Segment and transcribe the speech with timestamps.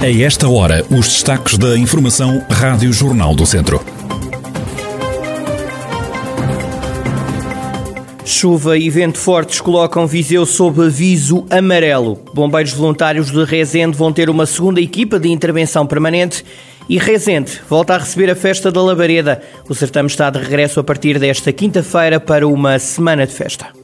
[0.00, 3.84] A esta hora, os destaques da Informação Rádio Jornal do Centro.
[8.24, 12.22] Chuva e vento fortes colocam Viseu sob aviso amarelo.
[12.32, 16.44] Bombeiros voluntários de Rezende vão ter uma segunda equipa de intervenção permanente
[16.88, 19.42] e Rezende volta a receber a festa da Labareda.
[19.68, 23.77] O certame está de regresso a partir desta quinta-feira para uma semana de festa.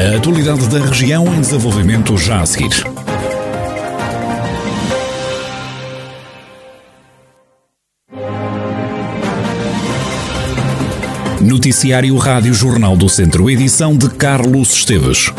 [0.00, 2.70] A atualidade da região em desenvolvimento já a seguir.
[11.38, 15.30] Noticiário Rádio Jornal do Centro, edição de Carlos Esteves.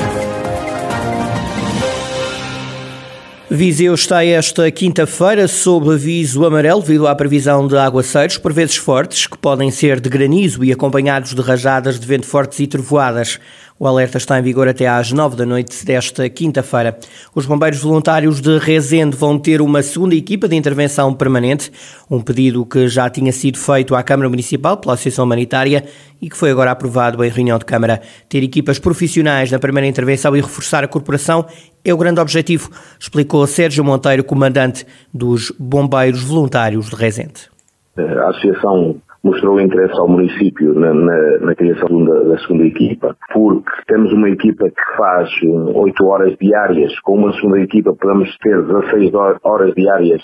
[3.54, 9.28] Viseu está esta quinta-feira sob aviso amarelo devido à previsão de aguaceiros, por vezes fortes,
[9.28, 13.40] que podem ser de granizo e acompanhados de rajadas de vento fortes e trovoadas.
[13.82, 17.00] O alerta está em vigor até às nove da noite desta quinta-feira.
[17.34, 21.72] Os bombeiros voluntários de Rezende vão ter uma segunda equipa de intervenção permanente,
[22.08, 25.84] um pedido que já tinha sido feito à Câmara Municipal pela Associação Humanitária
[26.22, 28.00] e que foi agora aprovado em reunião de Câmara.
[28.30, 31.44] Ter equipas profissionais na primeira intervenção e reforçar a corporação
[31.84, 37.50] é o grande objetivo, explicou Sérgio Monteiro, comandante dos Bombeiros Voluntários de Rezende.
[37.98, 43.72] A Associação mostrou interesse ao município na, na, na criação da, da, segunda equipa, porque
[43.88, 49.12] temos uma equipa que faz 8 horas diárias, com uma segunda equipa podemos ter 16
[49.44, 50.22] horas diárias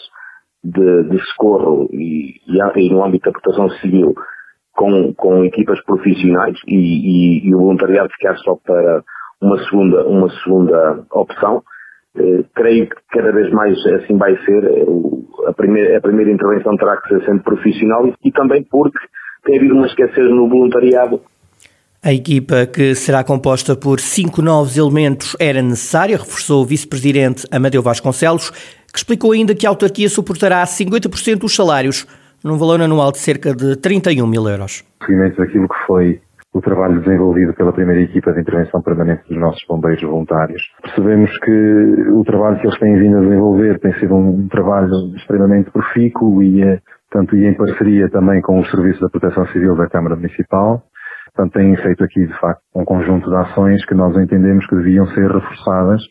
[0.64, 4.16] de, de socorro e, e, no âmbito da proteção civil
[4.78, 9.04] com, com equipas profissionais e, e, e o voluntariado ficar só para
[9.42, 11.64] uma segunda, uma segunda opção.
[12.20, 14.64] Eh, creio que cada vez mais assim vai ser.
[14.64, 14.86] Eh,
[15.48, 19.00] a, primeira, a primeira intervenção terá que ser sempre profissional e, e também porque
[19.46, 21.22] tem havido uma esquecer no voluntariado
[22.04, 27.82] a equipa, que será composta por cinco novos elementos, era necessária, reforçou o vice-presidente Amadeu
[27.82, 32.08] Vasconcelos, que explicou ainda que a autarquia suportará 50% dos salários,
[32.44, 34.86] num valor anual de cerca de 31 mil euros.
[35.06, 36.22] Seguimento daquilo que foi
[36.58, 40.62] o trabalho desenvolvido pela primeira equipa de intervenção permanente dos nossos bombeiros voluntários.
[40.82, 45.70] Percebemos que o trabalho que eles têm vindo a desenvolver tem sido um trabalho extremamente
[45.70, 46.80] profícuo e, eh,
[47.12, 50.82] tanto e em parceria também com o Serviço da Proteção Civil da Câmara Municipal.
[51.36, 55.06] Portanto, têm feito aqui, de facto, um conjunto de ações que nós entendemos que deviam
[55.10, 56.02] ser reforçadas.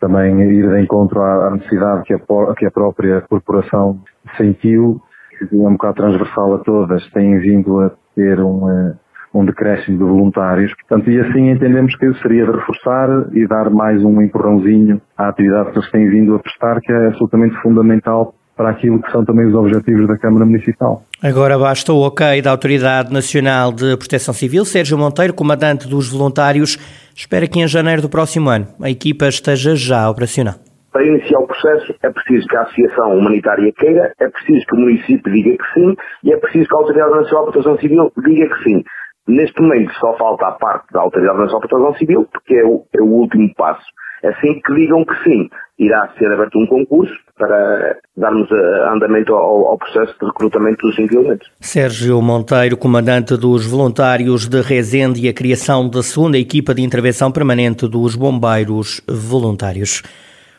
[0.00, 4.00] Também ir de encontro à necessidade que a, que a própria corporação
[4.38, 4.98] sentiu,
[5.38, 8.98] que é um bocado transversal a todas, têm vindo a ter uma,
[9.32, 10.72] um decréscimo de voluntários.
[10.74, 15.70] Portanto, e assim entendemos que seria de reforçar e dar mais um empurrãozinho à atividade
[15.70, 19.46] que eles têm vindo a prestar, que é absolutamente fundamental para aquilo que são também
[19.46, 21.02] os objetivos da Câmara Municipal.
[21.22, 24.66] Agora basta o ok da Autoridade Nacional de Proteção Civil.
[24.66, 26.76] Sérgio Monteiro, comandante dos voluntários,
[27.16, 30.56] espera que em janeiro do próximo ano a equipa esteja já operacional.
[30.92, 34.78] Para iniciar o processo é preciso que a Associação Humanitária queira, é preciso que o
[34.78, 38.54] município diga que sim e é preciso que a Autoridade Nacional de Proteção Civil diga
[38.54, 38.84] que sim.
[39.30, 42.84] Neste momento só falta a parte da Autoridade Nacional de Proteção Civil, porque é o,
[42.92, 43.86] é o último passo.
[44.24, 45.48] Assim que digam que sim,
[45.78, 50.98] irá ser aberto um concurso para darmos eh, andamento ao, ao, processo de recrutamento dos
[50.98, 51.48] elementos.
[51.60, 57.32] Sérgio Monteiro, comandante dos voluntários de Rezende e a criação da segunda equipa de intervenção
[57.32, 60.02] permanente dos bombeiros voluntários.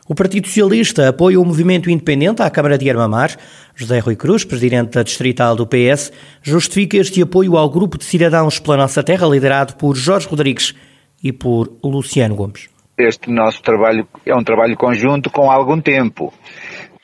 [0.08, 3.36] O Partido Socialista apoia o movimento independente à Câmara de Armamar.
[3.72, 8.58] José Rui Cruz, presidente da distrital do PS, justifica este apoio ao grupo de cidadãos
[8.58, 10.74] pela nossa terra, liderado por Jorge Rodrigues
[11.22, 12.68] e por Luciano Gomes.
[12.98, 16.34] Este nosso trabalho é um trabalho conjunto com algum tempo.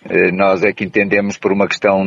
[0.05, 2.05] Eh, nós é que entendemos por uma questão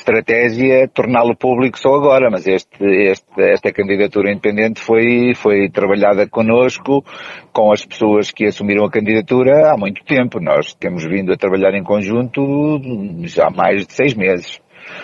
[0.00, 7.04] estratégia torná-lo público só agora, mas este, este, esta candidatura independente foi, foi trabalhada connosco,
[7.52, 10.40] com as pessoas que assumiram a candidatura há muito tempo.
[10.40, 12.80] Nós temos vindo a trabalhar em conjunto
[13.24, 14.60] já há mais de seis meses.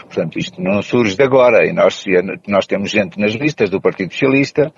[0.07, 2.05] Portanto, isto não surge de agora e nós,
[2.49, 4.73] nós temos gente nas listas do Partido Socialista,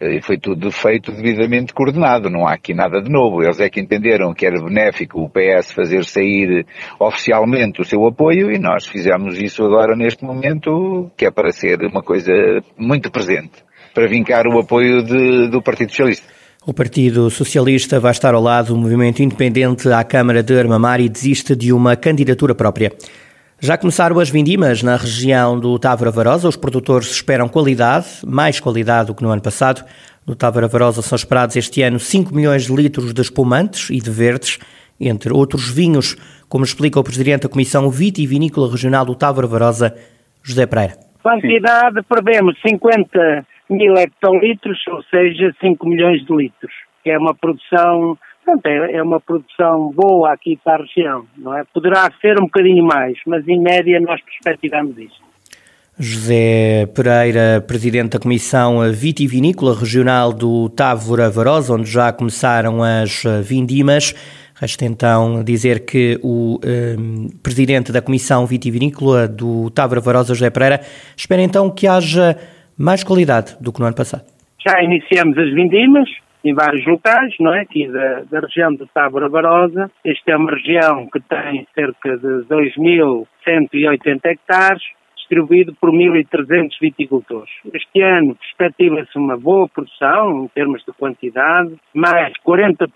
[0.00, 3.42] e foi tudo feito devidamente coordenado, não há aqui nada de novo.
[3.42, 6.66] Eles é que entenderam que era benéfico o PS fazer sair
[6.98, 11.80] oficialmente o seu apoio e nós fizemos isso agora neste momento, que é para ser
[11.82, 12.32] uma coisa
[12.76, 13.64] muito presente,
[13.94, 16.26] para vincar o apoio de, do Partido Socialista.
[16.64, 21.08] O Partido Socialista vai estar ao lado do movimento independente à Câmara de Armamar e
[21.08, 22.92] desiste de uma candidatura própria.
[23.64, 26.48] Já começaram as vindimas na região do Távora Varosa.
[26.48, 29.84] Os produtores esperam qualidade, mais qualidade do que no ano passado.
[30.26, 34.10] No Távora Varosa são esperados este ano 5 milhões de litros de espumantes e de
[34.10, 34.58] verdes,
[35.00, 36.16] entre outros vinhos,
[36.48, 39.94] como explica o Presidente da Comissão Vitivinícola Regional do Távora Varosa,
[40.42, 40.94] José Pereira.
[41.22, 46.74] Quantidade, prevemos 50 mil hectolitros, ou seja, 5 milhões de litros.
[47.04, 51.56] que é uma produção Portanto, é, é uma produção boa aqui para a região, não
[51.56, 51.64] é?
[51.72, 55.20] Poderá ser um bocadinho mais, mas em média nós perspectivamos isso.
[55.98, 64.14] José Pereira, Presidente da Comissão Vitivinícola Regional do Távora Varosa, onde já começaram as vindimas.
[64.54, 70.80] Resta então dizer que o um, Presidente da Comissão Vitivinícola do Távora Varosa, José Pereira,
[71.16, 72.36] espera então que haja
[72.76, 74.24] mais qualidade do que no ano passado.
[74.66, 76.08] Já iniciamos as vindimas,
[76.44, 77.60] em vários locais, não é?
[77.60, 79.90] Aqui da, da região de Tábora Barosa.
[80.04, 84.82] Esta é uma região que tem cerca de 2.180 hectares,
[85.16, 87.50] distribuído por 1.300 viticultores.
[87.72, 92.88] Este ano perspectiva-se uma boa produção em termos de quantidade, mais 40%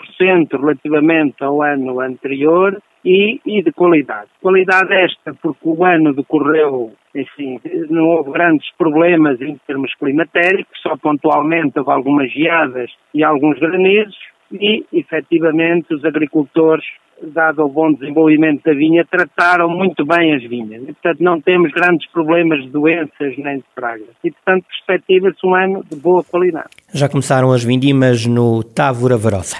[0.53, 4.29] relativamente ao ano anterior e, e, de qualidade.
[4.43, 10.97] Qualidade esta porque o ano decorreu, enfim, não houve grandes problemas em termos climatéricos, só
[10.97, 14.19] pontualmente houve algumas geadas e alguns granizos
[14.53, 16.85] e, efetivamente, os agricultores
[17.23, 20.83] dado o bom desenvolvimento da vinha, trataram muito bem as vinhas.
[20.83, 24.09] E, portanto, não temos grandes problemas de doenças nem de pragas.
[24.23, 26.69] E, portanto, perspectiva-se um ano de boa qualidade.
[26.93, 29.57] Já começaram as vindimas no Távora Varosa.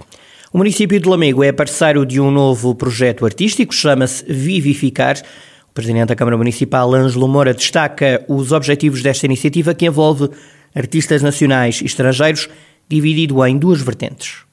[0.57, 5.21] O município de Lamego é parceiro de um novo projeto artístico, chama-se Vivificar.
[5.69, 10.31] O presidente da Câmara Municipal, Ângelo Moura, destaca os objetivos desta iniciativa que envolve
[10.75, 12.49] artistas nacionais e estrangeiros,
[12.89, 14.46] dividido em duas vertentes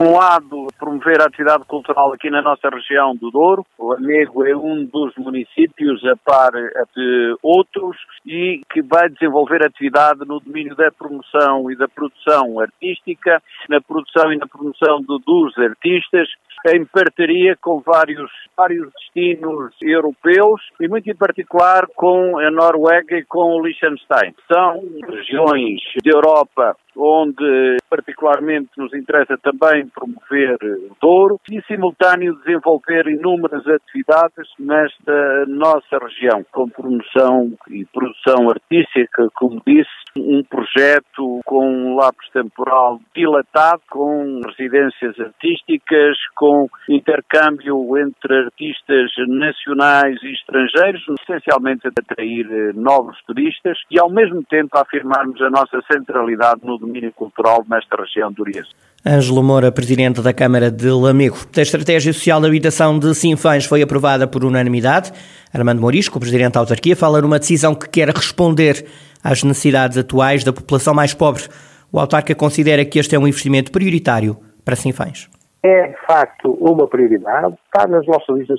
[0.00, 3.66] um lado, promover a atividade cultural aqui na nossa região do Douro.
[3.76, 10.20] O Amego é um dos municípios a par de outros e que vai desenvolver atividade
[10.20, 15.58] no domínio da promoção e da produção artística, na produção e na promoção do, dos
[15.58, 16.28] artistas,
[16.66, 23.24] em parceria com vários, vários destinos europeus e muito em particular com a Noruega e
[23.24, 24.34] com o Liechtenstein.
[24.52, 33.06] São regiões da Europa onde particularmente nos interessa também promover o Douro e, simultâneo, desenvolver
[33.06, 41.68] inúmeras atividades nesta nossa região, com promoção e produção artística, como disse, um projeto com
[41.68, 51.86] um lapso temporal dilatado, com residências artísticas, com intercâmbio entre artistas nacionais e estrangeiros, essencialmente
[51.86, 57.64] a atrair novos turistas e, ao mesmo tempo, afirmarmos a nossa centralidade no domínio cultural
[57.68, 58.68] nesta região do Oriente.
[59.06, 61.36] Ângelo Moura, Presidente da Câmara de Lamego.
[61.56, 65.12] A Estratégia Social de Habitação de Sinfãs foi aprovada por unanimidade.
[65.54, 68.84] Armando Morisco, Presidente da Autarquia, fala numa decisão que quer responder
[69.22, 71.44] às necessidades atuais da população mais pobre.
[71.92, 75.28] O autarca considera que este é um investimento prioritário para Sinfãs.
[75.62, 77.54] É, de facto, uma prioridade.
[77.66, 78.58] Está nas nossas listas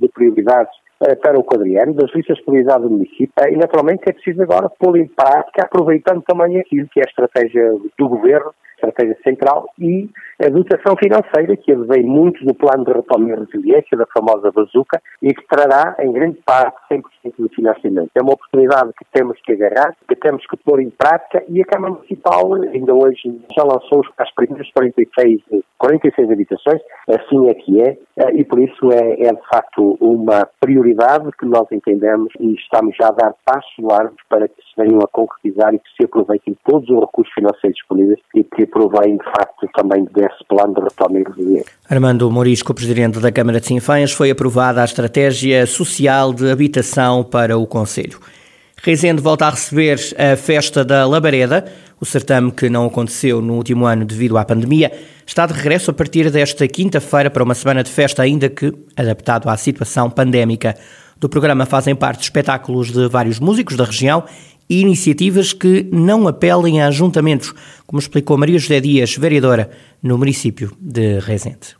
[0.00, 4.42] de prioridades para o quadriano, das listas de prioridade do município, e naturalmente é preciso
[4.42, 9.68] agora pôr em prática, aproveitando também aquilo que é a estratégia do governo, estratégia central,
[9.78, 10.08] e
[10.40, 15.00] a dotação financeira, que vem muito no plano de retoma e resiliência, da famosa bazuca,
[15.20, 17.02] e que trará, em grande parte, 100%
[17.38, 18.10] do financiamento.
[18.14, 21.64] É uma oportunidade que temos que agarrar, que temos que pôr em prática, e a
[21.64, 25.42] Câmara Municipal, ainda hoje, já lançou as primeiras 46,
[25.78, 30.48] 46 habitações, assim é que é, eh, e por isso é, é de facto uma
[30.60, 35.00] prioridade que nós entendemos e estamos já a dar passos largos para que se venham
[35.00, 39.24] a concretizar e que se aproveitem todos os recursos financeiros disponíveis e que aproveitem, de
[39.24, 41.72] facto, também de esse plano de retoma e resiliência.
[41.88, 47.58] Armando Morisco, Presidente da Câmara de Sinfãs, foi aprovada a Estratégia Social de Habitação para
[47.58, 48.20] o Conselho.
[48.82, 51.64] Rezende volta a receber a Festa da Labareda.
[52.00, 54.92] O certame, que não aconteceu no último ano devido à pandemia,
[55.26, 59.48] está de regresso a partir desta quinta-feira para uma semana de festa, ainda que adaptado
[59.48, 60.76] à situação pandémica.
[61.18, 64.22] Do programa fazem parte espetáculos de vários músicos da região
[64.68, 67.52] e iniciativas que não apelem a ajuntamentos,
[67.86, 69.70] como explicou Maria José Dias, vereadora
[70.02, 71.76] no município de Rezende.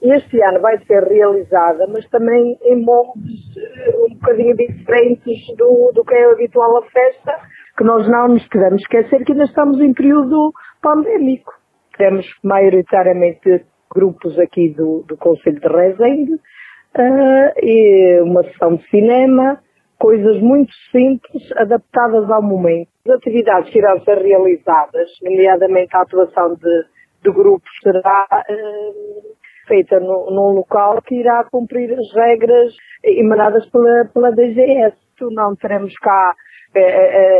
[0.00, 6.04] Este ano vai ser realizada, mas também em moldes eh, um bocadinho diferentes do, do
[6.04, 7.34] que é habitual a festa,
[7.76, 11.52] que nós não nos podemos esquecer que ainda estamos em período pandémico.
[11.96, 19.60] Temos maioritariamente grupos aqui do, do Conselho de Rezende, uh, e uma sessão de cinema,
[19.98, 22.88] coisas muito simples, adaptadas ao momento.
[23.06, 26.84] As atividades que irão ser realizadas, nomeadamente a atuação de,
[27.22, 29.36] de grupos, será uh,
[29.66, 32.74] feita no, num local que irá cumprir as regras
[33.04, 34.96] emanadas pela, pela DGS.
[35.20, 36.34] Não teremos cá
[36.74, 36.80] eh,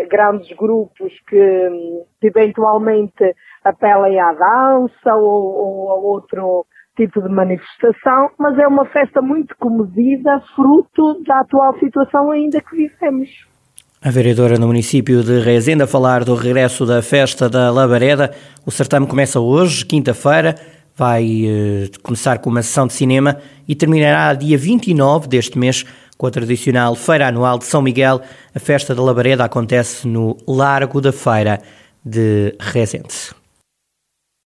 [0.02, 1.68] eh, grandes grupos que,
[2.20, 6.66] que eventualmente apelem à dança ou, ou a outro
[6.98, 12.76] tipo de manifestação, mas é uma festa muito comedida, fruto da atual situação ainda que
[12.76, 13.28] vivemos.
[14.02, 18.32] A vereadora no município de Rezende a falar do regresso da festa da Labareda.
[18.66, 20.54] O certame começa hoje, quinta-feira,
[20.96, 25.84] vai eh, começar com uma sessão de cinema e terminará dia 29 deste mês
[26.16, 28.20] com a tradicional Feira Anual de São Miguel.
[28.54, 31.60] A festa da Labareda acontece no Largo da Feira
[32.04, 33.36] de Rezende.